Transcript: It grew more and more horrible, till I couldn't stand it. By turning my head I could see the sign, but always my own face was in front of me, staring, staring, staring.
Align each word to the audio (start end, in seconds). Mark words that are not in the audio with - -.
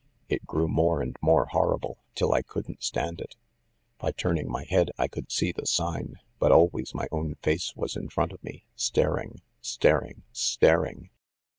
It 0.29 0.47
grew 0.47 0.67
more 0.67 0.99
and 1.03 1.15
more 1.21 1.45
horrible, 1.45 1.99
till 2.15 2.33
I 2.33 2.41
couldn't 2.41 2.81
stand 2.83 3.21
it. 3.21 3.35
By 3.99 4.11
turning 4.11 4.49
my 4.49 4.63
head 4.63 4.89
I 4.97 5.07
could 5.07 5.31
see 5.31 5.51
the 5.51 5.67
sign, 5.67 6.15
but 6.39 6.51
always 6.51 6.95
my 6.95 7.07
own 7.11 7.35
face 7.43 7.75
was 7.75 7.95
in 7.95 8.09
front 8.09 8.31
of 8.33 8.43
me, 8.43 8.65
staring, 8.75 9.41
staring, 9.61 10.23
staring. 10.31 11.11